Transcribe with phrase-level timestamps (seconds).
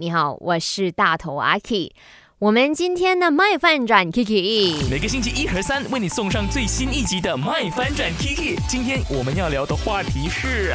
[0.00, 1.92] 你好，我是大头阿 K。
[2.38, 8.56] 我们今天的麦饭转 Kiki，每个星期一和三为你送上最新一集的麦翻转 Kiki。
[8.66, 10.74] 今天我们要聊的话题是。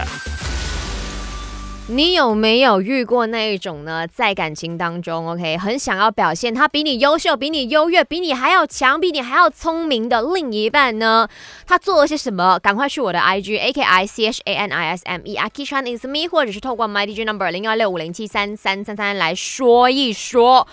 [1.87, 4.07] 你有没有遇过那一种呢？
[4.07, 11.29] 在感情当中，OK，很想要表现他比你优秀、比你优越、比你还要强、比你还要聪明的另一半呢？
[11.67, 12.57] 他做了些什么？
[12.57, 16.07] 赶快去我的 IG A K I C H A N I S M E Aki Chan is
[16.07, 20.67] me，或者是透过 My DJ Number 零二六五零七三三三三来说一说。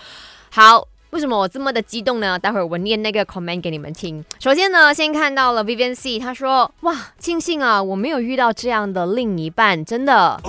[0.49, 0.87] 好。
[1.13, 2.39] 为什么我这么的激动呢？
[2.39, 4.25] 待会儿我念那个 comment 给你们听。
[4.39, 10.41] 首先呢，先看到了 Vivian C，他说：“哇，庆幸啊，我没有遇到这样的另一半，真的，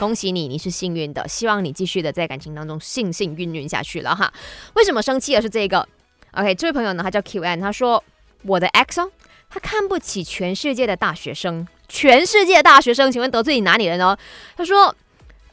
[0.00, 1.28] 恭喜你，你是幸运的。
[1.28, 4.32] 希望你继续的在感情当中幸幸运运下去了哈。
[4.74, 5.86] 为什么生气的是这个
[6.32, 8.02] ？OK，这位朋友呢，他叫 QN，他说
[8.42, 9.08] 我的 X 哦，
[9.48, 14.18] 他看不起全世界的大学生，全世界的大学生，请问得罪你哪里人呢？
[14.56, 14.92] 他说。”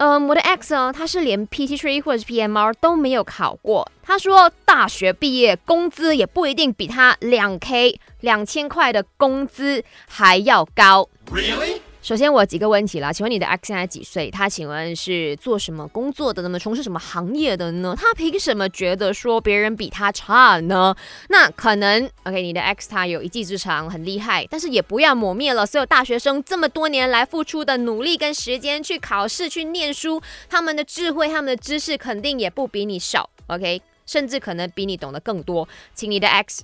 [0.03, 3.87] 嗯，我的 X 呢，他是连 pttree 或者是 PMR 都没有考过。
[4.01, 11.07] 他说大学毕业工资也不一定比他两 K 两千块的工资还要高。
[11.31, 11.81] Really？
[12.02, 14.32] 首先我几个问题啦，请问你的 X 现在几岁？
[14.32, 16.57] 他请问是做什么工作的呢？
[16.57, 17.96] 从事什么行业的呢？
[17.96, 20.96] 他凭什么觉得说别人比他差呢？
[21.29, 33.29] 那可能 OK，你的 X 他有一技之长，很厉害，但是也不要抹灭了所有大学生这么多年来付出的努力跟时间去考试去念书，他们的智慧、他们的知识肯定也不比你少。
[33.46, 35.70] OK，甚至可能比你懂得更多。
[35.94, 36.63] 请你的 X，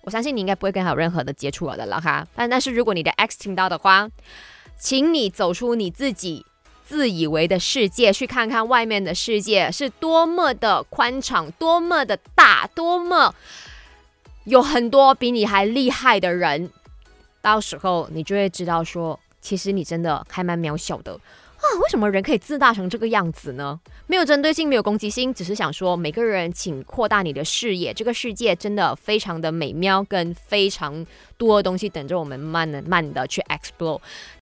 [0.00, 2.26] 我相信你应该不会跟他有任何的接触了的了哈。
[2.34, 4.08] 但但是如果你的 X 听到的话，
[4.78, 6.46] 请你走出你自己
[6.84, 13.34] 自以为的世界，去看看外面的世界是多么的宽敞，多么的大，多么
[14.44, 16.70] 有很多比你还厉害的人。
[17.42, 21.12] 到时候你就会知道，说其实你真的还蛮渺小的。
[21.58, 23.80] 啊，为什么人可以自大成这个样子呢？
[24.06, 31.04] 没有针对性，没有攻击性，只是想说，每个人请扩大你的视野，这个世界真的非常的美妙，跟非常
[31.36, 34.00] 多的东西等着我们慢慢的去 explore。